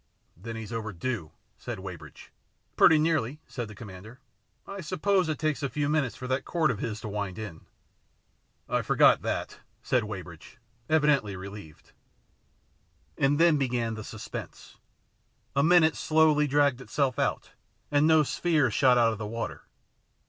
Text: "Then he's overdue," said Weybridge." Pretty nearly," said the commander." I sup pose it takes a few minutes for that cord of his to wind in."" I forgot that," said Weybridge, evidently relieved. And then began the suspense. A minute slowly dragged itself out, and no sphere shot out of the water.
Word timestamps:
"Then 0.35 0.55
he's 0.55 0.73
overdue," 0.73 1.31
said 1.59 1.77
Weybridge." 1.77 2.31
Pretty 2.75 2.97
nearly," 2.97 3.39
said 3.45 3.67
the 3.67 3.75
commander." 3.75 4.19
I 4.67 4.81
sup 4.81 5.03
pose 5.03 5.29
it 5.29 5.37
takes 5.37 5.61
a 5.61 5.69
few 5.69 5.87
minutes 5.89 6.15
for 6.15 6.25
that 6.27 6.43
cord 6.43 6.71
of 6.71 6.79
his 6.79 6.99
to 7.01 7.07
wind 7.07 7.37
in."" 7.37 7.67
I 8.77 8.81
forgot 8.81 9.21
that," 9.21 9.59
said 9.83 10.03
Weybridge, 10.05 10.57
evidently 10.89 11.35
relieved. 11.35 11.91
And 13.15 13.37
then 13.37 13.57
began 13.59 13.93
the 13.93 14.03
suspense. 14.03 14.77
A 15.55 15.61
minute 15.61 15.95
slowly 15.95 16.47
dragged 16.47 16.81
itself 16.81 17.19
out, 17.19 17.51
and 17.91 18.07
no 18.07 18.23
sphere 18.23 18.71
shot 18.71 18.97
out 18.97 19.11
of 19.11 19.19
the 19.19 19.27
water. 19.27 19.65